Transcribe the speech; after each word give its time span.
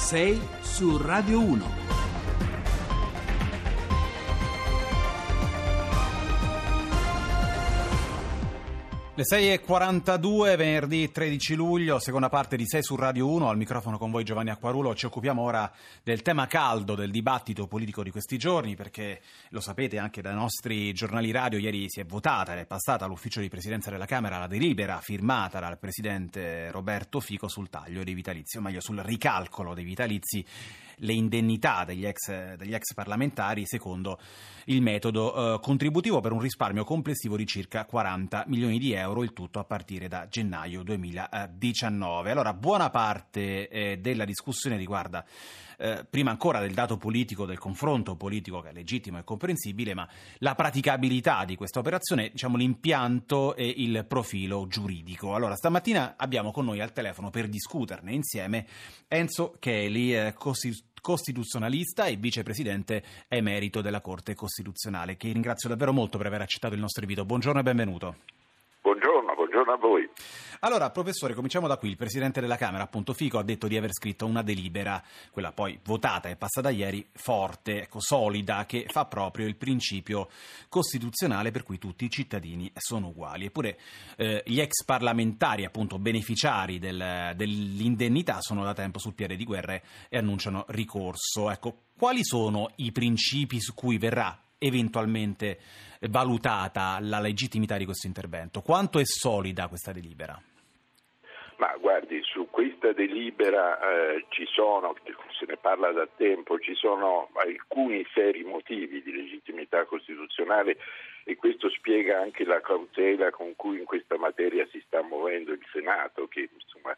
6 0.00 0.40
su 0.62 0.98
Radio 0.98 1.40
1. 1.40 1.79
Le 9.20 9.26
6.42, 9.26 10.56
venerdì 10.56 11.10
13 11.10 11.54
luglio, 11.54 11.98
seconda 11.98 12.30
parte 12.30 12.56
di 12.56 12.66
6 12.66 12.82
su 12.82 12.96
Radio 12.96 13.28
1, 13.28 13.50
al 13.50 13.58
microfono 13.58 13.98
con 13.98 14.10
voi 14.10 14.24
Giovanni 14.24 14.48
Acquarulo. 14.48 14.94
Ci 14.94 15.04
occupiamo 15.04 15.42
ora 15.42 15.70
del 16.02 16.22
tema 16.22 16.46
caldo 16.46 16.94
del 16.94 17.10
dibattito 17.10 17.66
politico 17.66 18.02
di 18.02 18.10
questi 18.10 18.38
giorni, 18.38 18.76
perché 18.76 19.20
lo 19.50 19.60
sapete 19.60 19.98
anche 19.98 20.22
dai 20.22 20.32
nostri 20.32 20.94
giornali 20.94 21.32
radio, 21.32 21.58
ieri 21.58 21.84
si 21.88 22.00
è 22.00 22.06
votata 22.06 22.54
ed 22.54 22.60
è 22.60 22.64
passata 22.64 23.04
all'ufficio 23.04 23.40
di 23.40 23.50
presidenza 23.50 23.90
della 23.90 24.06
Camera 24.06 24.38
la 24.38 24.46
delibera 24.46 24.98
firmata 25.02 25.60
dal 25.60 25.76
presidente 25.76 26.70
Roberto 26.70 27.20
Fico 27.20 27.46
sul 27.46 27.68
taglio 27.68 28.02
dei 28.02 28.14
vitalizi, 28.14 28.56
o 28.56 28.62
meglio 28.62 28.80
sul 28.80 29.00
ricalcolo 29.00 29.74
dei 29.74 29.84
vitalizi 29.84 30.42
le 31.00 31.12
indennità 31.12 31.84
degli 31.84 32.06
ex, 32.06 32.54
degli 32.56 32.74
ex 32.74 32.94
parlamentari 32.94 33.66
secondo 33.66 34.18
il 34.66 34.82
metodo 34.82 35.54
eh, 35.54 35.60
contributivo 35.60 36.20
per 36.20 36.32
un 36.32 36.40
risparmio 36.40 36.84
complessivo 36.84 37.36
di 37.36 37.46
circa 37.46 37.84
40 37.84 38.44
milioni 38.46 38.78
di 38.78 38.92
euro, 38.92 39.09
il 39.22 39.32
tutto 39.32 39.58
a 39.58 39.64
partire 39.64 40.08
da 40.08 40.28
gennaio 40.28 40.82
2019. 40.82 42.30
Allora, 42.30 42.54
buona 42.54 42.90
parte 42.90 43.68
eh, 43.68 43.98
della 43.98 44.24
discussione 44.24 44.76
riguarda 44.76 45.24
eh, 45.82 46.04
prima 46.08 46.30
ancora 46.30 46.60
del 46.60 46.74
dato 46.74 46.98
politico, 46.98 47.46
del 47.46 47.58
confronto 47.58 48.14
politico 48.14 48.60
che 48.60 48.68
è 48.68 48.72
legittimo 48.72 49.18
e 49.18 49.24
comprensibile, 49.24 49.94
ma 49.94 50.06
la 50.38 50.54
praticabilità 50.54 51.44
di 51.44 51.56
questa 51.56 51.78
operazione, 51.78 52.30
diciamo 52.30 52.56
l'impianto 52.56 53.56
e 53.56 53.66
il 53.78 54.04
profilo 54.06 54.66
giuridico. 54.66 55.34
Allora, 55.34 55.56
stamattina 55.56 56.14
abbiamo 56.16 56.52
con 56.52 56.66
noi 56.66 56.80
al 56.80 56.92
telefono 56.92 57.30
per 57.30 57.48
discuterne 57.48 58.12
insieme 58.12 58.66
Enzo 59.08 59.56
Cheli, 59.58 60.14
eh, 60.14 60.34
costituzionalista 61.00 62.04
e 62.04 62.16
vicepresidente 62.16 63.02
emerito 63.28 63.80
della 63.80 64.02
Corte 64.02 64.34
Costituzionale, 64.34 65.16
che 65.16 65.32
ringrazio 65.32 65.68
davvero 65.68 65.94
molto 65.94 66.18
per 66.18 66.26
aver 66.26 66.42
accettato 66.42 66.74
il 66.74 66.80
nostro 66.80 67.02
invito. 67.02 67.24
Buongiorno 67.24 67.60
e 67.60 67.62
benvenuto. 67.62 68.16
Buongiorno, 69.60 69.72
a 69.72 69.76
voi. 69.76 70.08
Allora, 70.60 70.90
professore, 70.90 71.34
cominciamo 71.34 71.66
da 71.66 71.76
qui. 71.76 71.90
Il 71.90 71.96
Presidente 71.96 72.40
della 72.40 72.56
Camera, 72.56 72.82
appunto 72.84 73.12
Fico, 73.12 73.38
ha 73.38 73.42
detto 73.42 73.66
di 73.66 73.76
aver 73.76 73.92
scritto 73.92 74.24
una 74.24 74.42
delibera, 74.42 75.02
quella 75.30 75.52
poi 75.52 75.78
votata 75.84 76.28
e 76.28 76.36
passata 76.36 76.70
ieri, 76.70 77.06
forte, 77.12 77.82
ecco, 77.82 78.00
solida, 78.00 78.64
che 78.64 78.86
fa 78.88 79.04
proprio 79.04 79.46
il 79.46 79.56
principio 79.56 80.28
costituzionale 80.68 81.50
per 81.50 81.62
cui 81.62 81.78
tutti 81.78 82.04
i 82.06 82.10
cittadini 82.10 82.70
sono 82.74 83.08
uguali. 83.08 83.46
Eppure 83.46 83.78
eh, 84.16 84.42
gli 84.46 84.60
ex 84.60 84.84
parlamentari, 84.84 85.64
appunto 85.64 85.98
beneficiari 85.98 86.78
del, 86.78 87.32
dell'indennità, 87.36 88.40
sono 88.40 88.64
da 88.64 88.72
tempo 88.72 88.98
sul 88.98 89.14
piede 89.14 89.36
di 89.36 89.44
guerra 89.44 89.78
e 90.08 90.16
annunciano 90.16 90.64
ricorso. 90.68 91.50
Ecco, 91.50 91.82
quali 91.98 92.24
sono 92.24 92.70
i 92.76 92.92
principi 92.92 93.60
su 93.60 93.74
cui 93.74 93.98
verrà 93.98 94.38
eventualmente 94.60 95.58
valutata 96.08 96.98
la 97.00 97.18
legittimità 97.18 97.76
di 97.76 97.84
questo 97.84 98.06
intervento? 98.06 98.60
Quanto 98.60 98.98
è 98.98 99.04
solida 99.04 99.68
questa 99.68 99.92
delibera? 99.92 100.40
Ma 101.56 101.76
guardi, 101.78 102.22
su 102.22 102.48
questa 102.50 102.92
delibera 102.92 103.78
eh, 103.80 104.24
ci 104.30 104.46
sono, 104.46 104.94
se 105.38 105.44
ne 105.46 105.56
parla 105.56 105.92
da 105.92 106.08
tempo, 106.16 106.58
ci 106.58 106.74
sono 106.74 107.28
alcuni 107.34 108.06
seri 108.14 108.44
motivi 108.44 109.02
di 109.02 109.12
legittimità 109.12 109.84
costituzionale 109.84 110.78
e 111.24 111.36
questo 111.36 111.68
spiega 111.68 112.18
anche 112.18 112.44
la 112.44 112.60
cautela 112.60 113.30
con 113.30 113.54
cui 113.56 113.78
in 113.78 113.84
questa 113.84 114.16
materia 114.16 114.66
si 114.70 114.82
sta 114.86 115.02
muovendo 115.02 115.52
il 115.52 115.64
Senato, 115.70 116.28
che 116.28 116.48
insomma 116.50 116.96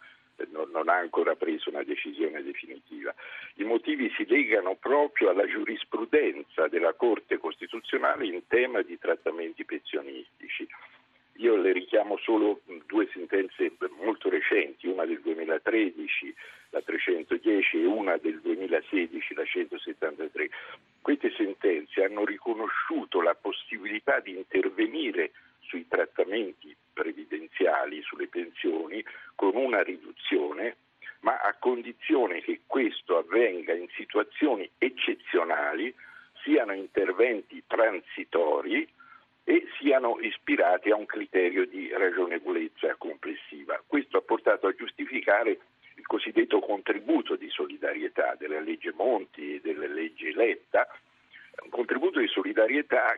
non, 0.51 0.71
non, 0.71 0.89
ha 0.89 0.97
ancora 0.97 1.35
preso 1.35 1.71
una 1.71 1.83
decisione 1.83 2.43
definitiva. 2.43 3.15
I 3.55 3.65
motivi 3.65 4.12
si 4.17 4.27
legano 4.27 4.75
proprio 4.77 5.31
alla 5.31 5.47
giurisprudenza 5.47 6.69
della 6.69 6.95
Corte 6.95 7.39
Costituzionale 7.39 8.27
in 8.27 8.47
tema 8.47 8.83
di 8.83 8.98
trattamenti 8.98 9.64
pensionistici. 9.64 10.67
Io 11.36 11.57
le 11.57 11.73
richiamo 11.73 12.19
solo 12.19 12.61
due 12.86 13.08
sentenze 13.13 13.73
molto 14.01 14.29
recenti, 14.29 14.86
una 14.86 15.07
del 15.07 15.20
2013, 15.20 16.35
la 16.70 16.83
310, 16.83 17.83
e 17.83 17.86
una 17.86 18.17
del 18.19 18.41
2016, 18.41 19.35
la 19.35 19.45
173. 19.45 20.51
Queste 21.01 21.33
sentenze 21.36 22.05
hanno 22.05 22.24
riconosciuto 22.24 23.20
la 23.23 23.35
possibilità 23.35 24.20
di 24.20 24.36
intervenire 24.36 25.33
sui 25.61 25.89
trattamenti 25.89 26.77
previdenziali, 26.92 28.03
sulle 28.03 28.29
pensioni, 28.29 29.03
con 29.35 29.57
una 29.57 29.83
riduzione, 29.83 30.77
ma 31.20 31.41
a 31.41 31.57
condizione 31.59 32.42
che 32.42 32.61
questo 32.67 33.17
avvenga 33.17 33.73
in 33.73 33.89
situazioni 33.97 34.69
eccezionali, 34.79 35.95
siano 36.42 36.73
interventi 36.73 37.63
transitori 37.67 38.86
e 39.45 39.67
siano 39.79 40.19
ispirati 40.20 40.91
a 40.91 40.97
un 40.97 41.07
criterio 41.07 41.67
di 41.67 41.89
ragionevolezza 41.89 42.95
complessiva. 42.97 43.83
Questo 43.86 44.19
ha 44.19 44.23
portato 44.23 44.67
a 44.67 44.74
giustificare 44.74 45.59
il 45.95 46.07
cosiddetto 46.07 46.61
contributo 46.61 47.36
di 47.36 47.48
solidarietà 47.48 48.35
della 48.39 48.61
legge 48.61 48.92
Monti 48.92 49.55
e 49.55 49.61
della 49.61 49.86
legge 49.86 50.33
Letta, 50.33 50.86
un 51.63 51.70
contributo 51.70 52.19
di 52.19 52.29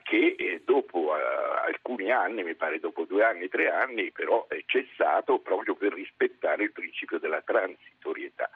che 0.02 0.34
eh, 0.38 0.62
dopo 0.64 0.98
uh, 0.98 1.66
alcuni 1.66 2.10
anni, 2.10 2.42
mi 2.42 2.54
pare 2.54 2.78
dopo 2.80 3.04
due 3.04 3.24
anni, 3.24 3.48
tre 3.48 3.70
anni, 3.70 4.10
però 4.10 4.46
è 4.48 4.62
cessato 4.66 5.38
proprio 5.38 5.74
per 5.74 5.92
rispettare 5.92 6.64
il 6.64 6.72
principio 6.72 7.18
della 7.18 7.42
transitorietà. 7.42 8.50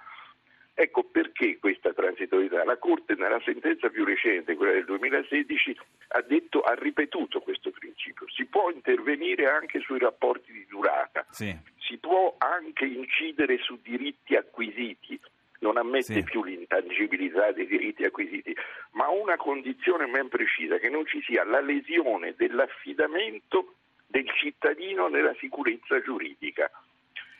Ecco 0.81 1.03
perché 1.03 1.59
questa 1.59 1.93
transitorietà. 1.93 2.63
La 2.65 2.77
Corte 2.77 3.15
nella 3.17 3.41
sentenza 3.45 3.89
più 3.89 4.05
recente, 4.05 4.55
quella 4.55 4.75
del 4.75 4.85
2016, 4.85 5.77
ha, 6.11 6.21
detto, 6.21 6.61
ha 6.61 6.75
ripetuto 6.75 7.41
questo 7.41 7.73
principio. 7.73 8.29
Si 8.29 8.45
può 8.45 8.71
intervenire 8.71 9.47
anche 9.51 9.81
sui 9.81 9.99
rapporti 9.99 10.53
di 10.53 10.65
durata, 10.69 11.27
sì. 11.31 11.53
si 11.79 11.99
può 11.99 12.37
anche 12.39 12.85
incidere 12.85 13.59
su 13.59 13.81
diritti 13.83 14.37
acquisiti, 14.37 15.21
non 15.61 15.77
ammette 15.77 16.15
sì. 16.15 16.23
più 16.23 16.45
l'intangibilità 16.45 17.51
dei 17.53 17.67
diritti 17.67 18.05
acquisiti, 18.05 18.55
ma 18.93 19.09
una 19.09 19.37
condizione 19.37 20.07
ben 20.07 20.29
precisa, 20.29 20.79
che 20.79 20.89
non 20.89 21.07
ci 21.07 21.21
sia 21.23 21.45
la 21.45 21.61
lesione 21.61 22.35
dell'affidamento 22.37 23.75
del 24.07 24.29
cittadino 24.35 25.09
nella 25.09 25.35
sicurezza 25.39 26.01
giuridica. 26.01 26.71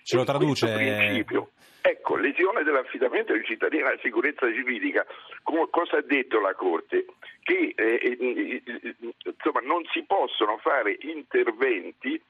Ce 0.03 0.17
lo 0.17 0.25
traduce? 0.25 0.73
Principio, 0.73 1.51
ecco, 1.83 2.17
lesione 2.17 2.63
dell'affidamento 2.63 3.33
del 3.33 3.45
cittadino 3.45 3.85
nella 3.85 4.01
sicurezza 4.03 4.51
giuridica. 4.51 5.07
Come, 5.43 5.69
cosa 5.71 5.99
ha 5.99 6.03
detto 6.03 6.41
la 6.41 6.55
Corte? 6.55 7.07
Che 7.43 7.75
eh, 7.77 8.01
eh, 8.03 8.17
eh, 8.21 8.95
insomma, 9.25 9.61
non 9.63 9.85
si 9.93 10.05
possono 10.07 10.59
fare 10.59 10.97
interventi 11.01 12.21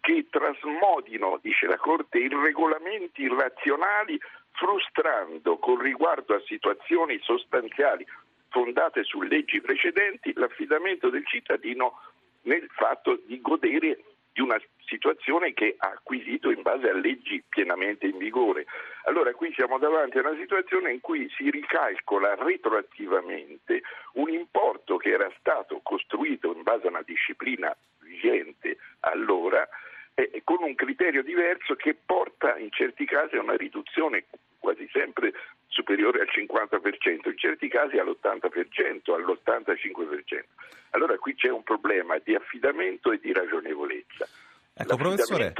che 0.00 0.26
trasmodino, 0.28 1.38
dice 1.40 1.66
la 1.66 1.76
Corte, 1.76 2.18
i 2.18 2.28
regolamenti 2.28 3.22
irrazionali 3.22 4.18
frustrando 4.52 5.58
con 5.58 5.78
riguardo 5.80 6.34
a 6.34 6.42
situazioni 6.46 7.18
sostanziali 7.22 8.06
fondate 8.48 9.02
su 9.04 9.22
leggi 9.22 9.60
precedenti 9.60 10.32
l'affidamento 10.34 11.08
del 11.08 11.26
cittadino 11.26 11.98
nel 12.42 12.66
fatto 12.70 13.18
di 13.26 13.40
godere 13.40 13.98
di 14.32 14.40
una 14.40 14.60
situazione 14.86 15.52
che 15.52 15.74
ha 15.78 15.88
acquisito 15.88 16.50
in 16.50 16.62
base 16.62 16.88
a 16.88 16.94
leggi 16.94 17.42
pienamente 17.48 18.06
in 18.06 18.18
vigore. 18.18 18.66
Allora 19.04 19.32
qui 19.32 19.52
siamo 19.54 19.78
davanti 19.78 20.18
a 20.18 20.20
una 20.20 20.36
situazione 20.36 20.92
in 20.92 21.00
cui 21.00 21.30
si 21.36 21.50
ricalcola 21.50 22.34
retroattivamente 22.34 23.82
un 24.14 24.30
importo 24.30 24.96
che 24.96 25.10
era 25.10 25.30
stato 25.38 25.80
costruito 25.82 26.52
in 26.54 26.62
base 26.62 26.86
a 26.86 26.90
una 26.90 27.02
disciplina 27.02 27.74
vigente 28.00 28.78
allora 29.00 29.66
eh, 30.14 30.42
con 30.44 30.62
un 30.62 30.74
criterio 30.74 31.22
diverso 31.22 31.74
che 31.74 31.94
porta 31.94 32.56
in 32.58 32.70
certi 32.70 33.04
casi 33.04 33.36
a 33.36 33.42
una 33.42 33.56
riduzione 33.56 34.24
quasi 34.58 34.88
sempre 34.92 35.32
superiore 35.66 36.20
al 36.20 36.28
50%, 36.30 37.28
in 37.28 37.38
certi 37.38 37.68
casi 37.68 37.96
all'80%, 37.96 39.10
all'85%. 39.12 40.44
Allora 40.90 41.16
qui 41.16 41.34
c'è 41.34 41.50
un 41.50 41.62
problema 41.62 42.18
di 42.22 42.34
affidamento 42.34 43.10
e 43.10 43.18
di 43.18 43.32
ragionevolezza. 43.32 44.28
Ecco, 44.74 44.96
professore, 44.96 45.52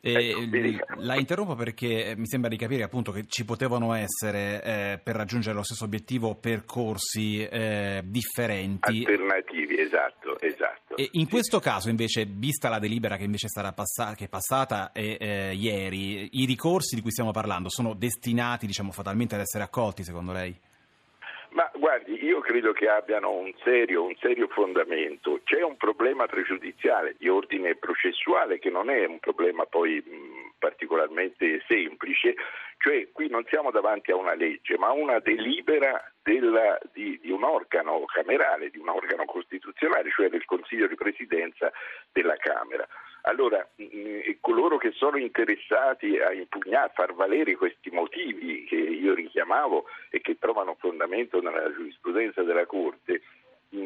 eh, 0.00 0.78
la 0.98 1.16
interrompo 1.16 1.54
perché 1.56 2.14
mi 2.16 2.26
sembra 2.26 2.48
di 2.48 2.56
capire 2.56 2.84
appunto 2.84 3.10
che 3.10 3.24
ci 3.26 3.44
potevano 3.44 3.94
essere 3.94 4.62
eh, 4.62 5.00
per 5.02 5.16
raggiungere 5.16 5.56
lo 5.56 5.62
stesso 5.62 5.84
obiettivo 5.84 6.36
percorsi 6.36 7.42
eh, 7.42 8.02
differenti. 8.04 8.98
Alternativi, 8.98 9.80
esatto, 9.80 10.38
esatto. 10.40 10.96
E 10.96 11.08
in 11.12 11.24
sì. 11.24 11.30
questo 11.30 11.58
caso 11.58 11.88
invece, 11.90 12.26
vista 12.26 12.68
la 12.68 12.78
delibera 12.78 13.16
che 13.16 13.24
invece 13.24 13.48
sarà 13.48 13.72
passa- 13.72 14.14
che 14.14 14.26
è 14.26 14.28
passata 14.28 14.92
eh, 14.92 15.52
ieri, 15.54 16.28
i 16.40 16.44
ricorsi 16.44 16.94
di 16.94 17.00
cui 17.00 17.10
stiamo 17.10 17.32
parlando 17.32 17.68
sono 17.68 17.94
destinati 17.94 18.66
diciamo 18.66 18.92
fatalmente 18.92 19.34
ad 19.34 19.40
essere 19.40 19.64
accolti 19.64 20.04
secondo 20.04 20.32
lei? 20.32 20.56
Guardi, 21.98 22.24
io 22.24 22.38
credo 22.38 22.72
che 22.72 22.88
abbiano 22.88 23.32
un 23.32 23.52
serio, 23.64 24.04
un 24.04 24.14
serio, 24.20 24.46
fondamento. 24.46 25.40
C'è 25.42 25.62
un 25.62 25.76
problema 25.76 26.26
pregiudiziale 26.26 27.16
di 27.18 27.28
ordine 27.28 27.74
processuale 27.74 28.60
che 28.60 28.70
non 28.70 28.88
è 28.88 29.04
un 29.04 29.18
problema 29.18 29.64
poi 29.64 30.00
mh, 30.04 30.54
particolarmente 30.58 31.60
semplice, 31.66 32.36
cioè 32.78 33.08
qui 33.10 33.28
non 33.28 33.44
siamo 33.48 33.72
davanti 33.72 34.12
a 34.12 34.16
una 34.16 34.34
legge, 34.34 34.78
ma 34.78 34.88
a 34.88 34.92
una 34.92 35.18
delibera 35.18 36.00
della, 36.22 36.78
di, 36.92 37.18
di, 37.20 37.30
un 37.32 37.42
organo 37.42 38.04
camerale, 38.04 38.70
di 38.70 38.78
un 38.78 38.88
organo 38.88 39.24
costituzionale, 39.24 40.10
cioè 40.10 40.28
del 40.28 40.44
Consiglio 40.44 40.86
di 40.86 40.94
Presidenza 40.94 41.72
della 42.12 42.36
Camera. 42.36 42.86
Allora, 43.28 43.66
mh, 43.76 43.84
mm, 43.84 44.20
coloro 44.40 44.78
che 44.78 44.92
sono 44.92 45.18
interessati 45.18 46.18
a 46.18 46.32
impugnare, 46.32 46.92
far 46.94 47.12
valere 47.12 47.56
questi 47.56 47.90
motivi 47.90 48.64
che 48.64 48.76
io 48.76 49.12
richiamavo 49.14 49.84
e 50.10 50.20
che 50.20 50.38
trovano 50.38 50.76
fondamento 50.78 51.40
nella 51.42 51.70
giurisprudenza 51.72 52.42
della 52.42 52.64
Corte, 52.64 53.20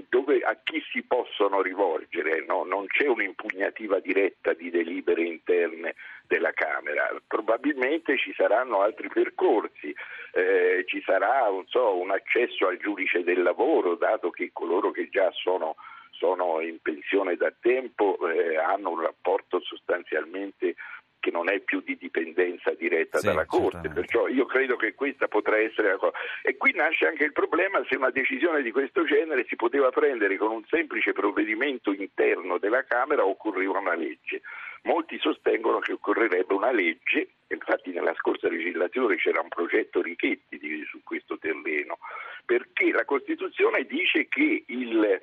dove, 0.08 0.42
a 0.42 0.56
chi 0.62 0.80
si 0.92 1.02
possono 1.02 1.60
rivolgere? 1.60 2.44
No? 2.46 2.62
Non 2.62 2.86
c'è 2.86 3.08
un'impugnativa 3.08 3.98
diretta 3.98 4.52
di 4.52 4.70
delibere 4.70 5.24
interne 5.24 5.96
della 6.28 6.52
Camera, 6.52 7.10
probabilmente 7.26 8.16
ci 8.18 8.32
saranno 8.34 8.80
altri 8.80 9.08
percorsi, 9.08 9.92
eh, 10.34 10.84
ci 10.86 11.02
sarà 11.04 11.48
so, 11.66 11.96
un 11.96 12.12
accesso 12.12 12.68
al 12.68 12.78
giudice 12.78 13.24
del 13.24 13.42
lavoro, 13.42 13.96
dato 13.96 14.30
che 14.30 14.50
coloro 14.52 14.92
che 14.92 15.08
già 15.10 15.30
sono, 15.32 15.74
sono 16.22 16.60
in 16.60 16.78
pensione 16.80 17.34
da 17.34 17.52
tempo 17.60 18.16
eh, 18.28 18.56
hanno 18.56 18.90
un 18.90 19.00
rapporto 19.00 19.60
sostanzialmente 19.60 20.76
che 21.18 21.32
non 21.32 21.48
è 21.48 21.58
più 21.60 21.82
di 21.82 21.96
dipendenza 21.96 22.72
diretta 22.74 23.18
sì, 23.18 23.26
dalla 23.26 23.46
Corte, 23.46 23.88
perciò 23.88 24.26
io 24.28 24.44
credo 24.44 24.76
che 24.76 24.94
questa 24.94 25.28
potrà 25.28 25.58
essere 25.58 25.90
la 25.90 25.96
cosa. 25.96 26.16
E 26.42 26.56
qui 26.56 26.72
nasce 26.74 27.06
anche 27.06 27.24
il 27.24 27.32
problema 27.32 27.84
se 27.88 27.96
una 27.96 28.10
decisione 28.10 28.62
di 28.62 28.72
questo 28.72 29.04
genere 29.04 29.44
si 29.48 29.54
poteva 29.54 29.90
prendere 29.90 30.36
con 30.36 30.50
un 30.50 30.64
semplice 30.68 31.12
provvedimento 31.12 31.92
interno 31.92 32.58
della 32.58 32.84
Camera 32.84 33.24
o 33.24 33.30
occorreva 33.30 33.78
una 33.78 33.94
legge. 33.94 34.42
Molti 34.82 35.18
sostengono 35.18 35.78
che 35.78 35.92
occorrerebbe 35.92 36.54
una 36.54 36.72
legge, 36.72 37.28
infatti 37.48 37.92
nella 37.92 38.14
scorsa 38.14 38.48
legislatura 38.48 39.14
c'era 39.14 39.40
un 39.40 39.48
progetto 39.48 40.02
Richetti 40.02 40.58
su 40.88 41.02
questo 41.04 41.38
terreno, 41.38 41.98
perché 42.44 42.90
la 42.90 43.04
Costituzione 43.04 43.84
dice 43.84 44.26
che 44.26 44.64
il 44.66 45.20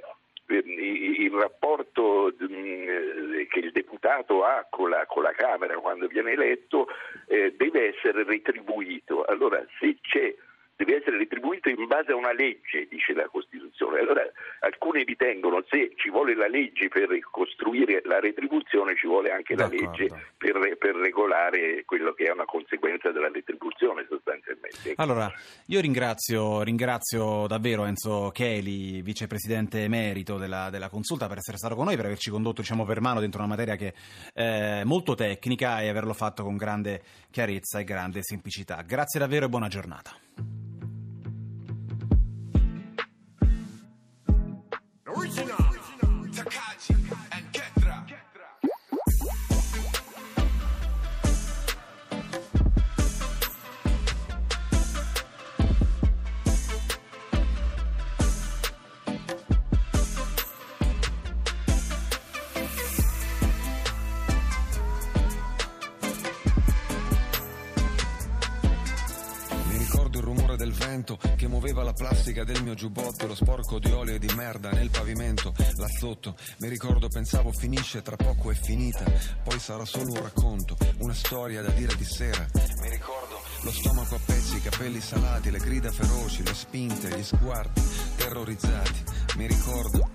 il 0.56 1.32
rapporto 1.32 2.34
mm, 2.44 3.44
che 3.50 3.60
il 3.60 3.72
deputato 3.72 4.44
ha 4.44 4.66
con 4.70 4.90
la, 4.90 5.06
con 5.06 5.24
la 5.24 5.32
Camera 5.32 5.76
quando 5.76 6.08
viene 6.08 6.32
eletto 6.32 6.88
eh, 7.28 7.54
deve 7.56 7.96
essere 7.96 8.24
retribuito. 8.24 9.24
Allora 9.26 9.64
se 9.80 9.98
c'è 10.02 10.36
deve 10.86 11.00
essere 11.00 11.18
retribuito 11.18 11.68
in 11.68 11.86
base 11.88 12.14
a 12.14 12.16
una 12.16 12.32
legge, 12.32 12.88
dice 12.90 13.14
la 13.14 13.28
Costituzione. 13.28 14.00
Allora 14.00 14.24
alcuni 14.62 15.04
ritengono 15.04 15.62
se 15.68 15.92
ci 15.96 16.10
vuole 16.10 16.36
la 16.36 16.48
legge 16.48 16.88
per 16.88 17.10
costruire 17.30 18.02
la 18.06 18.20
retribuzione, 18.20 18.96
ci 18.96 19.06
vuole 19.06 19.30
anche 19.32 19.56
D'accordo. 19.56 19.84
la 19.84 19.92
legge 19.92 20.32
per, 20.38 20.78
per, 20.78 20.96
regolare 20.96 21.84
quello 21.84 22.14
che 22.14 22.26
è 22.26 22.32
una 22.32 22.46
conseguenza 22.46 23.12
della 23.12 23.30
retribuzione 23.30 24.06
sostanzialmente. 24.08 24.94
Allora, 24.96 25.30
io 25.66 25.82
ringrazio, 25.82 26.62
ringrazio 26.62 27.46
davvero 27.48 27.84
Enzo 27.84 28.32
Cheli, 28.34 29.02
vicepresidente 29.02 29.84
emerito 29.84 30.38
della, 30.38 30.70
della, 30.70 30.88
Consulta, 30.90 31.28
per 31.28 31.40
essere 31.40 31.58
stato 31.58 31.76
con 31.76 31.86
noi, 31.86 31.98
per 31.98 32.06
averci 32.06 32.30
condotto 32.30 32.62
diciamo, 32.62 32.86
per 32.86 33.02
mano 33.02 33.20
dentro 33.20 33.40
una 33.40 33.50
materia 33.50 33.76
che 33.76 33.94
è 34.34 34.84
molto 34.86 35.14
tecnica 35.14 35.82
e 35.82 35.90
averlo 35.90 36.14
fatto 36.14 36.44
con 36.44 36.56
grande 36.56 37.02
chiarezza 37.32 37.80
e 37.80 37.84
grande 37.84 38.24
semplicità. 38.24 38.82
Grazie 38.82 39.20
davvero 39.20 39.46
e 39.46 39.50
buona 39.50 39.68
giornata. 39.68 40.16
original. 45.20 45.59
Vento 71.00 71.20
che 71.36 71.48
muoveva 71.48 71.84
la 71.84 71.94
plastica 71.94 72.44
del 72.44 72.64
mio 72.64 72.74
giubbotto, 72.74 73.28
lo 73.28 73.36
sporco 73.36 73.80
di 73.80 73.92
olio 73.92 74.16
e 74.16 74.20
di 74.20 74.32
merda 74.36 74.70
nel 74.72 74.90
pavimento, 74.90 75.54
là 75.76 75.88
sotto. 75.88 76.36
Mi 76.60 76.68
ricordo, 76.68 77.08
pensavo 77.08 77.52
finisce, 77.52 78.02
tra 78.02 78.16
poco 78.16 78.52
è 78.52 78.56
finita, 78.56 79.04
poi 79.44 79.60
sarà 79.60 79.86
solo 79.86 80.12
un 80.12 80.22
racconto, 80.22 80.78
una 81.00 81.14
storia 81.14 81.62
da 81.62 81.70
dire 81.72 81.96
di 81.96 82.06
sera. 82.06 82.46
Mi 82.82 82.90
ricordo 82.90 83.42
lo 83.62 83.72
stomaco 83.72 84.16
a 84.16 84.20
pezzi, 84.26 84.58
i 84.58 84.62
capelli 84.62 85.02
salati, 85.02 85.52
le 85.52 85.60
grida 85.60 85.92
feroci, 85.92 86.44
le 86.44 86.54
spinte, 86.54 87.10
gli 87.10 87.24
sguardi 87.24 87.82
terrorizzati. 88.16 89.04
Mi 89.36 89.48
ricordo 89.48 90.12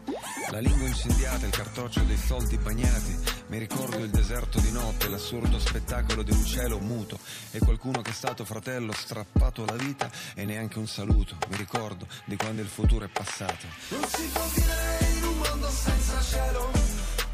la 0.51 0.59
lingua 0.61 0.87
incendiata, 0.87 1.47
il 1.47 1.53
cartoccio 1.53 2.01
dei 2.03 2.17
soldi 2.17 2.57
bagnati. 2.57 3.34
Mi 3.47 3.59
ricordo 3.59 3.99
il 3.99 4.11
deserto 4.11 4.59
di 4.59 4.73
notte, 4.73 5.09
l'assurdo 5.09 5.59
spettacolo 5.59 6.23
di 6.23 6.31
un 6.33 6.45
cielo 6.45 6.79
muto 6.79 7.19
e 7.51 7.59
qualcuno 7.59 8.01
che 8.01 8.11
è 8.11 8.15
stato 8.15 8.45
fratello 8.45 8.93
strappato 8.93 9.65
alla 9.65 9.77
vita 9.77 10.11
e 10.35 10.45
neanche 10.45 10.79
un 10.79 10.87
saluto. 10.87 11.37
Mi 11.49 11.57
ricordo 11.57 12.07
di 12.25 12.37
quando 12.37 12.63
il 12.63 12.69
futuro 12.69 13.05
è 13.05 13.09
passato. 13.09 13.67
Non 13.91 14.05
si 14.09 14.29
può 14.33 14.45
vivere 14.55 15.07
in 15.17 15.25
un 15.25 15.39
mondo 15.39 15.69
senza 15.69 16.21
cielo, 16.23 16.71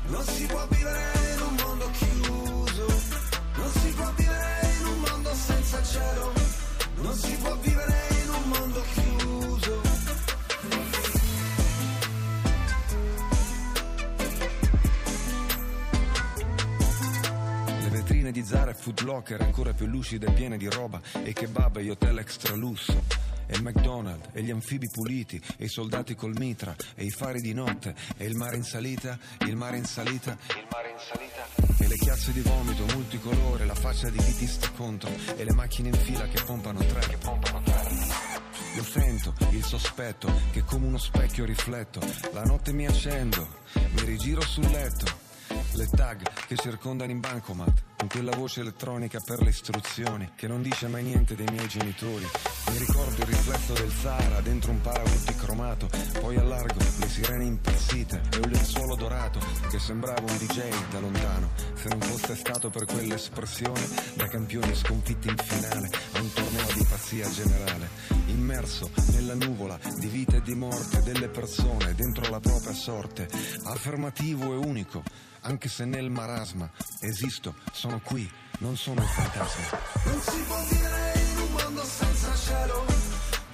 non 0.06 0.24
si 0.24 0.46
può 0.46 0.66
vivere 0.68 1.34
in 1.34 1.40
un 1.42 1.54
mondo 1.54 1.90
chiuso, 1.90 2.86
non 3.54 3.70
si 3.70 3.88
può 3.94 4.12
vivere 4.16 4.74
in 4.78 4.86
un 4.86 5.00
mondo 5.00 5.34
senza 5.34 5.82
cielo, 5.84 6.32
non 6.96 7.14
si 7.14 7.36
può 7.36 7.56
di 18.40 18.46
Zara 18.46 18.70
e 18.70 18.74
Footlocker 18.74 19.42
ancora 19.42 19.74
più 19.74 19.84
lucide 19.84 20.28
e 20.28 20.32
piene 20.32 20.56
di 20.56 20.66
roba 20.66 21.00
e 21.22 21.34
kebab 21.34 21.76
e 21.76 21.90
hotel 21.90 22.18
extra 22.18 22.54
lusso 22.54 23.04
e 23.46 23.60
McDonald's 23.60 24.28
e 24.32 24.42
gli 24.42 24.50
anfibi 24.50 24.88
puliti 24.88 25.40
e 25.58 25.66
i 25.66 25.68
soldati 25.68 26.14
col 26.14 26.34
mitra 26.38 26.74
e 26.94 27.04
i 27.04 27.10
fari 27.10 27.42
di 27.42 27.52
notte 27.52 27.94
e 28.16 28.24
il 28.24 28.36
mare 28.36 28.56
in 28.56 28.62
salita, 28.62 29.18
il 29.46 29.56
mare 29.56 29.76
in 29.76 29.84
salita, 29.84 30.38
il 30.56 30.66
mare 30.70 30.90
in 30.90 30.98
salita 30.98 31.84
e 31.84 31.86
le 31.86 31.96
chiazze 31.96 32.32
di 32.32 32.40
vomito 32.40 32.86
multicolore, 32.94 33.66
la 33.66 33.74
faccia 33.74 34.08
di 34.08 34.18
chi 34.18 34.34
ti 34.34 34.46
sta 34.46 34.70
contro 34.70 35.10
e 35.36 35.44
le 35.44 35.52
macchine 35.52 35.88
in 35.88 35.96
fila 35.96 36.26
che 36.28 36.42
pompano 36.42 36.78
tre, 36.78 37.00
che 37.00 37.18
pompano 37.18 37.60
tre. 37.62 37.88
Io 38.76 38.84
sento 38.84 39.34
il 39.50 39.64
sospetto 39.64 40.32
che 40.52 40.62
come 40.62 40.86
uno 40.86 40.98
specchio 40.98 41.44
rifletto, 41.44 42.00
la 42.32 42.44
notte 42.44 42.72
mi 42.72 42.86
accendo, 42.86 43.46
mi 43.74 44.04
rigiro 44.04 44.40
sul 44.40 44.70
letto 44.70 45.28
le 45.74 45.88
tag 45.88 46.22
che 46.46 46.56
circondano 46.56 47.10
in 47.10 47.20
bancomat, 47.20 47.82
con 47.96 48.08
quella 48.08 48.34
voce 48.34 48.60
elettronica 48.60 49.20
per 49.24 49.40
le 49.42 49.50
istruzioni, 49.50 50.32
che 50.34 50.46
non 50.46 50.62
dice 50.62 50.88
mai 50.88 51.02
niente 51.02 51.34
dei 51.34 51.46
miei 51.50 51.68
genitori. 51.68 52.26
Mi 52.70 52.78
ricordo 52.78 53.20
il 53.20 53.26
riflesso 53.26 53.72
del 53.74 53.90
Sahara 53.90 54.40
dentro 54.40 54.70
un 54.70 54.80
paraurti 54.80 55.34
cromato, 55.34 55.88
poi 56.20 56.36
allargo 56.36 56.78
le 56.98 57.08
sirene 57.08 57.44
impazzite 57.44 58.20
e 58.32 58.36
un 58.38 58.50
lenzuolo 58.50 58.94
dorato 58.96 59.38
che 59.70 59.78
sembrava 59.78 60.20
un 60.20 60.36
DJ 60.38 60.90
da 60.90 61.00
lontano, 61.00 61.50
se 61.74 61.88
non 61.88 62.00
fosse 62.00 62.34
stato 62.34 62.70
per 62.70 62.84
quell'espressione 62.86 63.88
da 64.14 64.26
campioni 64.28 64.74
sconfitti 64.74 65.28
in 65.28 65.36
finale 65.36 65.90
a 66.12 66.20
un 66.20 66.32
torneo 66.32 66.72
di 66.74 66.86
pazzia 66.88 67.30
generale, 67.30 67.88
immerso 68.26 68.90
nella 69.12 69.34
nuvola 69.34 69.78
di 69.98 70.06
vita 70.06 70.36
e 70.36 70.42
di 70.42 70.54
morte 70.54 71.02
delle 71.02 71.28
persone 71.28 71.94
dentro 71.94 72.28
la 72.30 72.40
propria 72.40 72.72
sorte, 72.72 73.28
affermativo 73.64 74.52
e 74.52 74.56
unico 74.56 75.28
anche 75.42 75.68
se 75.68 75.84
nel 75.84 76.10
marasma 76.10 76.70
esisto, 77.00 77.54
sono 77.72 78.00
qui, 78.00 78.30
non 78.58 78.76
sono 78.76 79.00
un 79.00 79.06
fantasma. 79.06 79.78
Non 80.04 80.20
si 80.20 80.42
può 80.42 80.62
vivere 80.68 81.18
in 81.18 81.38
un 81.38 81.52
mondo 81.52 81.84
senza 81.84 82.34
cielo, 82.34 82.84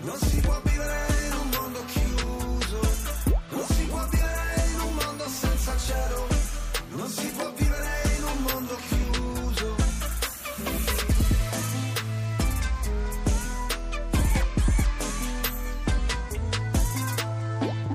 non 0.01 0.17
si 0.19 0.41
può 0.41 0.61
vivere 0.65 1.27
in 1.27 1.33
un 1.33 1.49
mondo 1.51 1.85
chiuso, 1.85 2.81
non 3.51 3.67
si 3.67 3.85
può 3.85 4.09
vivere 4.09 4.69
in 4.73 4.81
un 4.81 4.95
mondo 4.95 5.29
senza 5.29 5.77
cielo, 5.79 6.27
non 6.91 7.09
si 7.09 7.27
può 7.29 7.53
vivere 7.53 8.17
in 8.17 8.25
un 8.25 8.43
mondo 8.43 8.77
chiuso. 8.89 9.75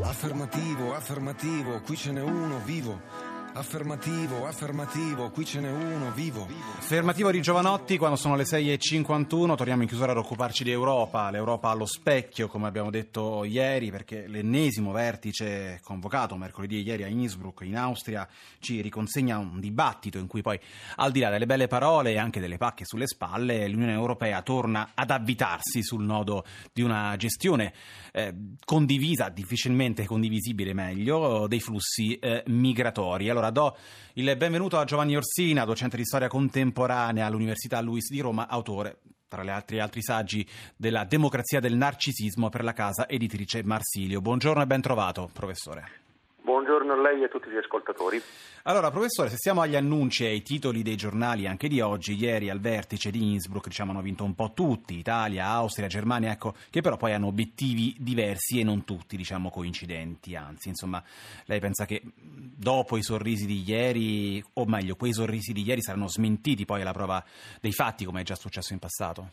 Affermativo, 0.03 0.93
affermativo, 0.93 1.81
qui 1.81 1.98
ce 1.98 2.12
n'è 2.12 2.21
uno 2.21 2.60
vivo 2.63 3.20
Affermativo, 3.53 4.48
affermativo, 4.48 5.29
qui 5.29 5.43
ce 5.43 5.60
n'è 5.60 5.70
uno, 5.70 6.12
vivo. 6.13 6.48
Fermativo 6.48 7.31
di 7.31 7.41
Giovanotti 7.41 7.98
quando 7.98 8.15
sono 8.15 8.38
le 8.38 8.43
6.51, 8.43 9.58
torniamo 9.58 9.81
in 9.81 9.89
chiusura 9.89 10.13
ad 10.13 10.17
occuparci 10.17 10.63
di 10.63 10.72
Europa, 10.72 11.29
l'Europa 11.29 11.67
allo 11.70 11.86
specchio 11.86 12.48
come 12.48 12.67
abbiamo 12.67 12.89
detto 12.89 13.43
ieri 13.43 13.91
perché 13.91 14.25
l'ennesimo 14.27 14.93
vertice 14.93 15.81
convocato 15.84 16.38
mercoledì 16.38 16.81
ieri 16.81 17.03
a 17.03 17.08
Innsbruck 17.08 17.63
in 17.63 17.75
Austria 17.75 18.25
ci 18.60 18.79
riconsegna 18.79 19.38
un 19.38 19.60
dibattito 19.60 20.17
in 20.17 20.27
cui 20.27 20.41
poi 20.41 20.58
al 20.96 21.12
di 21.12 21.20
là 21.20 21.29
delle 21.29 21.46
belle 21.46 21.67
parole 21.67 22.12
e 22.12 22.17
anche 22.17 22.39
delle 22.39 22.58
pacche 22.58 22.86
sulle 22.86 23.05
spalle 23.05 23.67
l'Unione 23.67 23.93
Europea 23.93 24.41
torna 24.43 24.91
ad 24.93 25.12
avvitarsi 25.12 25.84
sul 25.84 26.03
nodo 26.03 26.46
di 26.72 26.84
una 26.84 27.17
gestione 27.17 27.74
eh, 28.13 28.34
condivisa, 28.63 29.29
difficilmente 29.29 30.05
condivisibile 30.05 30.74
meglio, 30.74 31.48
dei 31.48 31.60
flussi 31.60 32.15
eh, 32.15 32.43
migratori. 32.48 33.29
Allora 33.29 33.40
do 33.50 33.75
il 34.13 34.36
benvenuto 34.38 34.77
a 34.77 34.83
Giovanni 34.83 35.15
Orsina, 35.15 35.65
docente 35.65 35.98
di 35.98 36.05
storia 36.05 36.27
contemporanea 36.27 37.25
all'Università 37.25 37.81
Luis 37.81 38.10
di 38.10 38.19
Roma, 38.19 38.48
autore 38.48 39.00
tra 39.27 39.43
gli 39.43 39.50
altri, 39.50 39.79
altri 39.79 40.03
saggi 40.03 40.45
della 40.75 41.05
democrazia 41.05 41.62
del 41.62 41.75
narcisismo 41.75 42.50
per 42.50 42.65
la 42.65 42.74
casa 42.74 43.07
editrice 43.07 43.63
Marsilio. 43.63 44.19
Buongiorno 44.19 44.62
e 44.62 44.67
ben 44.67 44.81
trovato, 44.81 45.29
professore. 45.31 46.00
Buongiorno 46.43 46.93
a 46.93 47.00
lei 47.00 47.21
e 47.21 47.25
a 47.25 47.27
tutti 47.27 47.51
gli 47.51 47.57
ascoltatori. 47.57 48.19
Allora, 48.63 48.89
professore, 48.89 49.29
se 49.29 49.36
stiamo 49.36 49.62
agli 49.62 49.75
annunci 49.75 50.24
e 50.24 50.29
ai 50.29 50.41
titoli 50.41 50.81
dei 50.81 50.95
giornali 50.95 51.45
anche 51.45 51.67
di 51.67 51.81
oggi, 51.81 52.15
ieri 52.15 52.50
al 52.50 52.60
vertice 52.60 53.12
di 53.12 53.31
Innsbruck 53.31 53.67
diciamo, 53.67 53.91
hanno 53.91 54.01
vinto 54.01 54.24
un 54.24 54.33
po' 54.33 54.51
tutti, 54.53 54.98
Italia, 54.98 55.45
Austria, 55.45 55.88
Germania, 55.88 56.31
ecco, 56.31 56.55
che 56.71 56.81
però 56.81 56.98
poi 56.98 57.13
hanno 57.13 57.27
obiettivi 57.27 57.95
diversi 58.00 58.60
e 58.60 58.63
non 58.63 58.86
tutti, 58.86 59.17
diciamo, 59.17 59.51
coincidenti, 59.51 60.36
anzi, 60.36 60.69
insomma, 60.69 61.03
lei 61.45 61.60
pensa 61.60 61.86
che 61.86 62.01
dopo 62.03 62.98
i 62.98 63.03
sorrisi 63.03 63.45
di 63.45 63.63
ieri, 63.63 64.43
o 64.53 64.65
meglio, 64.65 64.95
quei 64.95 65.13
sorrisi 65.13 65.53
di 65.53 65.63
ieri 65.63 65.83
saranno 65.83 66.07
smentiti 66.07 66.65
poi 66.65 66.81
alla 66.81 66.93
prova 66.93 67.24
dei 67.60 67.71
fatti, 67.71 68.03
come 68.03 68.21
è 68.21 68.24
già 68.24 68.36
successo 68.36 68.74
in 68.74 68.79
passato? 68.79 69.29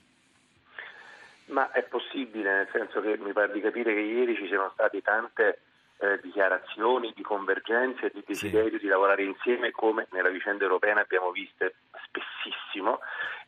Ma 1.47 1.71
è 1.73 1.83
possibile, 1.85 2.55
nel 2.55 2.69
senso 2.71 3.01
che 3.01 3.17
mi 3.17 3.33
pare 3.33 3.51
di 3.53 3.61
capire 3.63 3.95
che 3.95 4.01
ieri 4.01 4.37
ci 4.37 4.47
siano 4.47 4.71
state 4.75 5.01
tante 5.01 5.61
eh, 5.99 6.21
dichiarazioni 6.23 7.13
di 7.15 7.23
convergenza 7.23 8.07
e 8.07 8.11
di 8.13 8.23
desiderio 8.27 8.79
sì. 8.79 8.85
di 8.85 8.87
lavorare 8.87 9.25
insieme 9.25 9.71
come 9.71 10.07
nella 10.11 10.29
vicenda 10.29 10.65
europea 10.65 10.95
ne 10.95 11.01
abbiamo 11.01 11.31
viste 11.31 11.75
spessissimo 12.05 13.01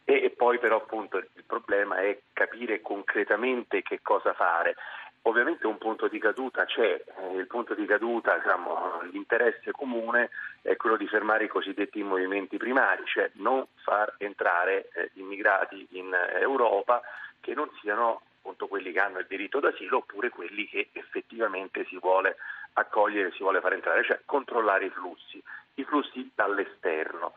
e, 0.05 0.25
e 0.25 0.31
poi 0.31 0.59
però 0.59 0.77
appunto 0.77 1.19
il 1.19 1.45
problema 1.47 1.99
è 1.99 2.19
capire 2.33 2.81
concretamente 2.81 3.83
che 3.83 4.01
cosa 4.03 4.33
fare. 4.35 4.77
Ovviamente 5.23 5.67
un 5.67 5.77
punto 5.77 6.09
di 6.09 6.19
caduta 6.19 6.65
c'è, 6.65 7.05
eh, 7.05 7.37
il 7.37 7.47
punto 7.47 7.75
di 7.75 7.85
caduta, 7.85 8.39
diciamo, 8.39 9.03
l'interesse 9.13 9.71
comune 9.71 10.31
è 10.63 10.77
quello 10.77 10.97
di 10.97 11.07
fermare 11.07 11.45
i 11.45 11.49
cosiddetti 11.49 12.03
movimenti 12.03 12.57
primari, 12.57 13.03
cioè 13.05 13.31
non 13.35 13.67
far 13.85 14.15
entrare 14.17 14.89
eh, 14.95 15.11
immigrati 15.15 15.87
in 15.91 16.17
Europa 16.41 17.03
che 17.41 17.55
non 17.55 17.71
siano 17.83 18.23
appunto 18.51 18.67
quelli 18.67 18.93
che 18.93 18.99
hanno 18.99 19.19
il 19.21 19.27
diritto 19.29 19.61
d'asilo 19.61 19.99
oppure 19.99 20.31
quelli 20.31 20.67
che 20.67 20.89
effettivamente 20.93 21.85
si 21.87 21.99
vuole 21.99 22.37
accogliere, 22.75 23.31
si 23.33 23.43
vuole 23.43 23.61
fare 23.61 23.77
entrare, 23.77 24.05
cioè 24.05 24.21
controllare 24.25 24.87
i 24.87 24.91
flussi, 24.91 25.43
i 25.75 25.85
flussi 25.85 26.31
dall'esterno. 26.35 27.35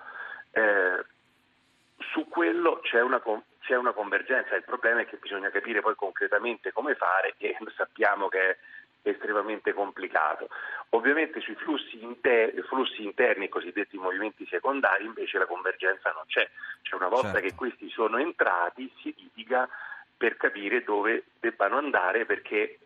Eh, 0.51 1.05
su 2.11 2.27
quello 2.27 2.79
c'è 2.81 3.01
una, 3.01 3.21
c'è 3.61 3.75
una, 3.75 3.91
convergenza, 3.91 4.55
il 4.55 4.63
problema 4.63 5.01
è 5.01 5.05
che 5.05 5.17
bisogna 5.17 5.49
capire 5.49 5.81
poi 5.81 5.95
concretamente 5.95 6.71
come 6.71 6.95
fare 6.95 7.35
e 7.37 7.55
sappiamo 7.75 8.27
che 8.27 8.49
è 8.49 8.57
estremamente 9.03 9.73
complicato. 9.73 10.49
Ovviamente 10.89 11.41
sui 11.41 11.55
flussi, 11.55 12.01
inter- 12.03 12.59
flussi 12.67 13.03
interni, 13.03 13.45
i 13.45 13.49
cosiddetti 13.49 13.97
movimenti 13.97 14.45
secondari, 14.47 15.05
invece 15.05 15.37
la 15.37 15.45
convergenza 15.45 16.11
non 16.11 16.23
c'è, 16.27 16.47
cioè 16.83 16.99
una 16.99 17.09
volta 17.09 17.33
certo. 17.33 17.47
che 17.47 17.55
questi 17.55 17.89
sono 17.89 18.17
entrati 18.17 18.91
si 19.01 19.13
litiga 19.17 19.67
per 20.15 20.37
capire 20.37 20.83
dove 20.83 21.25
debbano 21.39 21.77
andare 21.77 22.25
perché, 22.25 22.79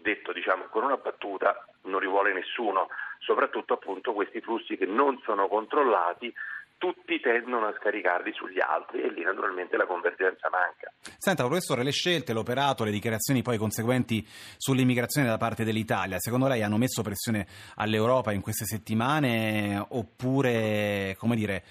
detto 0.00 0.32
diciamo 0.32 0.64
con 0.64 0.84
una 0.84 0.96
battuta, 0.96 1.66
non 1.82 2.00
rivuole 2.00 2.32
nessuno, 2.32 2.88
soprattutto 3.18 3.74
appunto 3.74 4.12
questi 4.12 4.40
flussi 4.40 4.76
che 4.76 4.86
non 4.86 5.20
sono 5.24 5.48
controllati 5.48 6.32
tutti 6.80 7.20
tendono 7.20 7.66
a 7.66 7.74
scaricarli 7.78 8.32
sugli 8.32 8.58
altri 8.58 9.02
e 9.02 9.12
lì 9.12 9.22
naturalmente 9.22 9.76
la 9.76 9.84
convergenza 9.84 10.48
manca. 10.50 10.90
Senta 11.18 11.44
professore, 11.44 11.82
le 11.82 11.90
scelte, 11.90 12.32
l'operato, 12.32 12.84
le 12.84 12.90
dichiarazioni 12.90 13.42
poi 13.42 13.58
conseguenti 13.58 14.26
sull'immigrazione 14.56 15.28
da 15.28 15.36
parte 15.36 15.62
dell'Italia, 15.62 16.18
secondo 16.18 16.48
lei 16.48 16.62
hanno 16.62 16.78
messo 16.78 17.02
pressione 17.02 17.46
all'Europa 17.76 18.32
in 18.32 18.40
queste 18.40 18.64
settimane 18.64 19.84
oppure, 19.90 21.14
come 21.18 21.36
dire, 21.36 21.62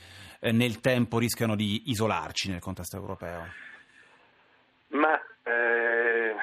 eh, 0.42 0.52
nel 0.52 0.80
tempo 0.80 1.18
rischiano 1.18 1.56
di 1.56 1.90
isolarci 1.90 2.52
nel 2.52 2.62
contesto 2.62 2.96
europeo? 2.96 3.69
Ma 4.90 5.22
eh, 5.44 6.36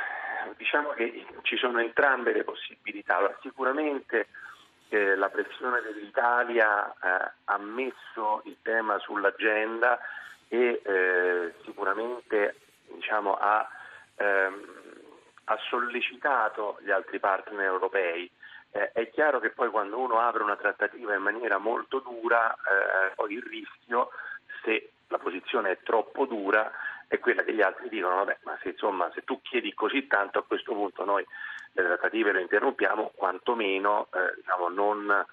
diciamo 0.56 0.90
che 0.90 1.26
ci 1.42 1.56
sono 1.56 1.80
entrambe 1.80 2.32
le 2.32 2.44
possibilità. 2.44 3.16
Allora, 3.16 3.36
sicuramente 3.40 4.28
eh, 4.88 5.16
la 5.16 5.28
pressione 5.28 5.80
dell'Italia 5.80 6.92
eh, 6.92 7.32
ha 7.44 7.58
messo 7.58 8.42
il 8.44 8.56
tema 8.62 8.98
sull'agenda 8.98 9.98
e 10.48 10.80
eh, 10.84 11.54
sicuramente 11.64 12.56
diciamo, 12.92 13.34
ha, 13.34 13.68
ehm, 14.16 14.64
ha, 15.44 15.58
sollecitato 15.68 16.78
gli 16.82 16.90
altri 16.90 17.18
partner 17.18 17.64
europei. 17.64 18.30
Eh, 18.70 18.92
è 18.92 19.10
chiaro 19.10 19.40
che 19.40 19.50
poi 19.50 19.70
quando 19.70 19.98
uno 19.98 20.20
apre 20.20 20.42
una 20.42 20.56
trattativa 20.56 21.14
in 21.14 21.22
maniera 21.22 21.58
molto 21.58 21.98
dura, 21.98 22.52
eh, 22.54 23.14
poi 23.14 23.34
il 23.34 23.42
rischio, 23.42 24.10
se 24.62 24.90
la 25.08 25.18
posizione 25.18 25.72
è 25.72 25.78
troppo 25.82 26.26
dura, 26.26 26.70
è 27.08 27.18
quella 27.18 27.42
che 27.42 27.52
gli 27.52 27.62
altri 27.62 27.88
dicono, 27.88 28.16
vabbè, 28.16 28.38
ma 28.42 28.58
se, 28.62 28.70
insomma, 28.70 29.10
se 29.14 29.22
tu 29.24 29.40
chiedi 29.42 29.72
così 29.74 30.06
tanto 30.06 30.38
a 30.38 30.44
questo 30.44 30.72
punto 30.72 31.04
noi 31.04 31.24
le 31.72 31.82
trattative 31.82 32.32
le 32.32 32.42
interrompiamo, 32.42 33.12
quantomeno 33.14 34.08
eh, 34.12 34.34
diciamo, 34.36 34.68
non 34.68 35.26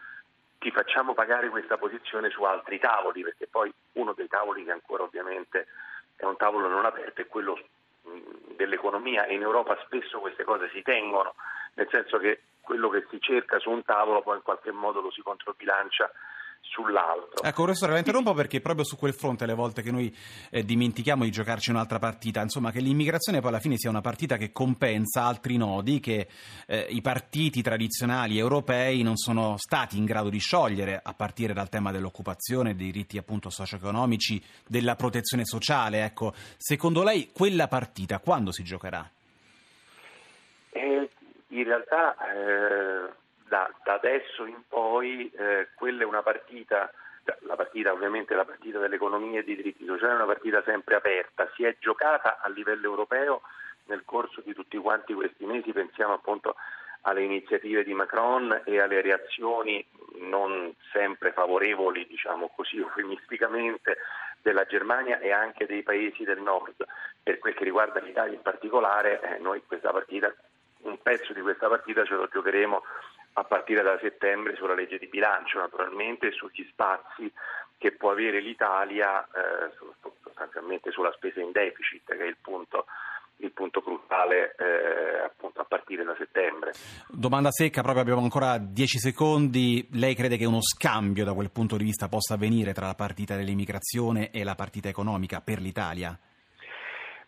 ti 0.60 0.72
facciamo 0.72 1.14
pagare 1.14 1.50
questa 1.50 1.78
posizione 1.78 2.30
su 2.30 2.44
altri 2.44 2.80
tavoli, 2.80 3.24
perché 3.24 3.48
poi 3.48 3.74
uno 3.94 4.14
dei 4.14 4.28
tavoli 4.28 4.64
che 4.64 4.72
ancora 4.72 5.04
ovviamente 5.04 5.68
è 6.16 6.26
un 6.26 6.38
tavolo 6.38 6.68
non 6.68 6.86
aperto 6.86 7.22
è 7.22 7.28
quello 7.28 7.60
dell'economia. 8.56 9.26
E 9.26 9.34
in 9.34 9.42
Europa 9.42 9.78
spesso 9.84 10.20
queste 10.20 10.44
cose 10.44 10.70
si 10.70 10.82
tengono, 10.82 11.36
nel 11.74 11.88
senso 11.90 12.18
che 12.18 12.42
quello 12.62 12.90
che 12.90 13.06
si 13.10 13.20
cerca 13.20 13.60
su 13.60 13.70
un 13.70 13.84
tavolo 13.84 14.22
poi 14.22 14.38
in 14.38 14.44
qualche 14.44 14.72
modo 14.72 15.02
lo 15.02 15.12
si 15.12 15.22
controbilancia 15.22 16.10
sull'altro. 16.64 17.44
Ecco, 17.44 17.64
professore, 17.64 17.92
la 17.92 17.98
interrompo 18.00 18.34
perché 18.34 18.62
proprio 18.62 18.86
su 18.86 18.98
quel 18.98 19.14
fronte 19.14 19.44
alle 19.44 19.54
volte 19.54 19.82
che 19.82 19.92
noi 19.92 20.16
eh, 20.50 20.64
dimentichiamo 20.64 21.24
di 21.24 21.32
giocarci 21.32 21.70
un'altra 21.70 22.00
partita, 22.00 22.42
insomma 22.42 22.72
che 22.72 22.80
l'immigrazione 22.80 23.40
poi 23.40 23.50
alla 23.50 23.60
fine 23.60 23.78
sia 23.78 23.90
una 23.90 24.02
partita 24.02 24.38
che 24.38 24.52
compensa 24.52 25.24
altri 25.24 25.58
nodi 25.58 26.00
che 26.00 26.28
eh, 26.66 26.88
i 26.90 27.02
partiti 27.02 27.62
tradizionali 27.62 28.38
europei 28.38 29.04
non 29.04 29.18
sono 29.18 29.58
stati 29.58 29.98
in 29.98 30.06
grado 30.06 30.30
di 30.30 30.40
sciogliere, 30.40 31.00
a 31.04 31.14
partire 31.14 31.54
dal 31.54 31.70
tema 31.70 31.92
dell'occupazione, 31.92 32.76
dei 32.76 32.92
diritti 32.92 33.18
appunto 33.18 33.50
socio-economici, 33.50 34.42
della 34.68 34.96
protezione 34.96 35.46
sociale. 35.46 36.04
Ecco, 36.04 36.34
secondo 36.58 37.04
lei 37.04 37.32
quella 37.32 37.68
partita 37.68 38.20
quando 38.20 38.52
si 38.52 38.64
giocherà? 38.64 39.08
Eh, 40.72 41.10
in 41.50 41.64
realtà 41.64 42.16
eh, 42.18 43.22
da, 43.54 43.72
da 43.84 43.94
adesso 43.94 44.46
in 44.46 44.64
poi 44.68 45.30
eh, 45.30 45.68
quella 45.76 46.02
è 46.02 46.06
una 46.06 46.24
partita 46.24 46.92
la 47.42 47.56
partita 47.56 47.94
ovviamente 47.94 48.34
la 48.34 48.46
partita 48.46 48.80
dell'economia 48.80 49.40
e 49.40 49.44
dei 49.44 49.56
diritti 49.56 49.86
sociali 49.86 50.14
è 50.14 50.16
una 50.16 50.26
partita 50.26 50.64
sempre 50.64 50.96
aperta, 50.96 51.50
si 51.56 51.64
è 51.64 51.76
giocata 51.80 52.40
a 52.42 52.50
livello 52.50 52.88
europeo 52.88 53.44
nel 53.86 54.02
corso 54.06 54.42
di 54.42 54.54
tutti 54.54 54.76
quanti 54.78 55.14
questi 55.14 55.46
mesi, 55.46 55.72
pensiamo 55.72 56.14
appunto 56.14 56.56
alle 57.02 57.22
iniziative 57.22 57.84
di 57.84 57.94
Macron 57.94 58.64
e 58.66 58.80
alle 58.80 59.02
reazioni 59.02 59.86
non 60.22 60.74
sempre 60.92 61.32
favorevoli, 61.32 62.08
diciamo 62.08 62.50
così 62.56 62.78
eufemisticamente, 62.82 63.98
della 64.42 64.66
Germania 64.66 65.20
e 65.20 65.32
anche 65.32 65.66
dei 65.66 65.84
paesi 65.84 66.24
del 66.24 66.42
nord. 66.42 66.86
Per 67.22 67.40
quel 67.40 67.54
che 67.54 67.64
riguarda 67.64 68.02
l'Italia 68.02 68.36
in 68.36 68.42
particolare, 68.42 69.22
eh, 69.22 69.40
noi 69.40 69.62
questa 69.66 69.92
partita, 69.92 70.34
un 70.84 71.02
pezzo 71.02 71.32
di 71.32 71.40
questa 71.40 71.70
partita 71.70 72.04
ce 72.04 72.16
lo 72.16 72.28
giocheremo 72.28 72.84
a 73.34 73.44
partire 73.44 73.82
da 73.82 73.98
settembre 74.00 74.56
sulla 74.56 74.76
legge 74.76 74.98
di 74.98 75.08
bilancio 75.08 75.60
naturalmente 75.60 76.28
e 76.28 76.32
sugli 76.32 76.66
spazi 76.70 77.32
che 77.78 77.92
può 77.92 78.12
avere 78.12 78.40
l'Italia 78.40 79.24
eh, 79.26 79.72
sostanzialmente 80.24 80.92
sulla 80.92 81.12
spesa 81.12 81.42
in 81.42 81.52
deficit 81.52 82.06
che 82.06 82.24
è 82.24 82.28
il 82.28 82.38
punto, 82.40 82.86
il 83.38 83.52
punto 83.52 83.82
cruciale 83.82 84.56
eh, 84.58 85.24
appunto 85.26 85.62
a 85.62 85.66
partire 85.66 86.04
da 86.04 86.16
settembre. 86.18 86.72
Domanda 87.10 87.52
secca, 87.52 87.82
proprio 87.82 88.04
abbiamo 88.04 88.22
ancora 88.22 88.58
10 88.58 89.00
secondi. 89.00 89.88
Lei 89.94 90.16
crede 90.16 90.38
che 90.38 90.46
uno 90.46 90.62
scambio 90.62 91.26
da 91.26 91.34
quel 91.34 91.52
punto 91.52 91.76
di 91.76 91.84
vista 91.84 92.08
possa 92.08 92.36
avvenire 92.36 92.74
tra 92.74 92.86
la 92.86 92.96
partita 92.96 93.36
dell'immigrazione 93.36 94.32
e 94.32 94.44
la 94.44 94.56
partita 94.56 94.88
economica 94.90 95.42
per 95.42 95.60
l'Italia? 95.60 96.18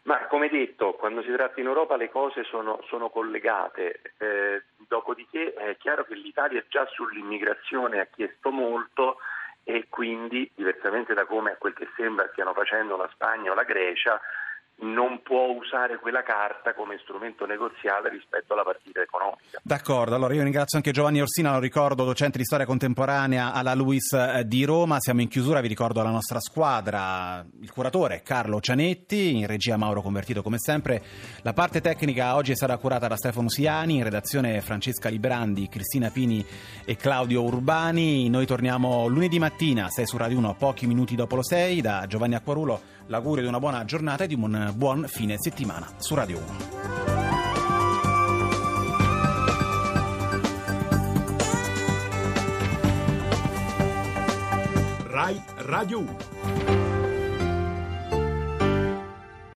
Ma 0.03 0.27
come 0.27 0.49
detto, 0.49 0.93
quando 0.93 1.23
si 1.23 1.31
tratta 1.31 1.59
in 1.59 1.65
Europa 1.65 1.97
le 1.97 2.11
cose 2.11 2.43
sono, 2.43 2.79
sono 2.87 3.09
collegate, 3.09 4.01
eh, 4.19 4.63
dopodiché 4.87 5.53
è 5.53 5.77
chiaro 5.77 6.05
che 6.05 6.15
l'Italia 6.15 6.63
già 6.67 6.85
sull'immigrazione 6.87 7.99
ha 7.99 8.05
chiesto 8.05 8.51
molto 8.51 9.17
e 9.63 9.87
quindi, 9.89 10.49
diversamente 10.53 11.13
da 11.13 11.25
come 11.25 11.51
a 11.51 11.57
quel 11.57 11.73
che 11.73 11.87
sembra 11.95 12.29
stiano 12.31 12.53
facendo 12.53 12.95
la 12.95 13.09
Spagna 13.11 13.51
o 13.51 13.55
la 13.55 13.63
Grecia, 13.63 14.21
non 14.77 15.21
può 15.23 15.47
usare 15.51 15.99
quella 15.99 16.21
carta 16.21 16.73
come 16.73 16.99
strumento 17.01 17.45
negoziale 17.45 18.09
rispetto 18.09 18.53
alla 18.53 18.63
partita 18.63 19.01
economica. 19.01 19.59
D'accordo, 19.63 20.15
allora 20.15 20.33
io 20.33 20.43
ringrazio 20.43 20.77
anche 20.77 20.91
Giovanni 20.91 21.21
Orsina, 21.21 21.53
lo 21.53 21.59
ricordo, 21.59 22.03
docente 22.03 22.37
di 22.37 22.43
storia 22.43 22.65
contemporanea 22.65 23.53
alla 23.53 23.73
LUIS 23.73 24.11
eh, 24.13 24.43
di 24.45 24.65
Roma. 24.65 24.99
Siamo 24.99 25.21
in 25.21 25.29
chiusura, 25.29 25.61
vi 25.61 25.69
ricordo 25.69 26.03
la 26.03 26.09
nostra 26.09 26.39
squadra, 26.41 27.45
il 27.61 27.71
curatore 27.71 28.21
Carlo 28.21 28.59
Cianetti, 28.59 29.37
in 29.37 29.47
regia 29.47 29.77
Mauro 29.77 30.01
Convertito 30.01 30.41
come 30.41 30.57
sempre. 30.59 31.01
La 31.43 31.53
parte 31.53 31.79
tecnica 31.79 32.35
oggi 32.35 32.51
è 32.51 32.55
stata 32.55 32.77
curata 32.77 33.07
da 33.07 33.15
Stefano 33.15 33.49
Siani, 33.49 33.97
in 33.97 34.03
redazione 34.03 34.59
Francesca 34.59 35.07
Librandi, 35.07 35.69
Cristina 35.69 36.09
Pini 36.09 36.45
e 36.83 36.95
Claudio 36.97 37.43
Urbani. 37.43 38.29
Noi 38.29 38.45
torniamo 38.45 39.07
lunedì 39.07 39.39
mattina, 39.39 39.89
6 39.89 40.05
su 40.05 40.17
Radio 40.17 40.37
1, 40.39 40.55
pochi 40.55 40.85
minuti 40.85 41.15
dopo 41.15 41.35
lo 41.35 41.43
6, 41.43 41.81
da 41.81 42.05
Giovanni 42.07 42.35
Acquarulo 42.35 42.94
l'augurio 43.07 43.43
di 43.43 43.49
una 43.49 43.59
buona 43.59 43.85
giornata 43.85 44.23
e 44.23 44.27
di 44.27 44.35
un 44.35 44.73
buon 44.75 45.05
fine 45.07 45.35
settimana 45.37 45.87
su 45.97 46.15
Radio 46.15 46.37
1. 46.37 47.03
Rai 55.07 55.41
Radio 55.55 55.99
1. 55.99 56.94